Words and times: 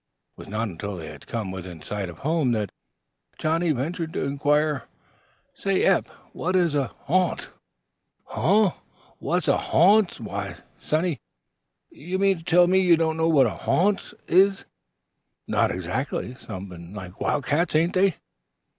It 0.35 0.39
was 0.41 0.47
not 0.47 0.67
until 0.67 0.97
they 0.97 1.09
had 1.11 1.27
come 1.27 1.51
within 1.51 1.79
sight 1.79 2.09
of 2.09 2.17
home 2.17 2.53
that 2.53 2.71
Johnnie 3.37 3.71
ventured 3.71 4.13
to 4.13 4.23
inquire: 4.23 4.85
"Say, 5.53 5.83
Eph, 5.83 6.07
what 6.33 6.55
is 6.55 6.73
a 6.73 6.87
ha'nt?" 7.05 7.49
"Huh! 8.25 8.71
What 9.19 9.43
is 9.43 9.45
ha'nts? 9.45 10.19
Why, 10.19 10.55
sonny, 10.79 11.21
you 11.91 12.17
mean 12.17 12.39
to 12.39 12.43
tell 12.43 12.65
me 12.65 12.79
you 12.79 12.97
don't 12.97 13.15
know 13.15 13.29
what 13.29 13.45
ha'nts 13.45 14.15
is?" 14.27 14.65
"Not 15.47 15.69
exactly; 15.69 16.33
sompin' 16.33 16.95
like 16.95 17.21
wildcats, 17.21 17.75
ain't 17.75 17.93
they?" 17.93 18.15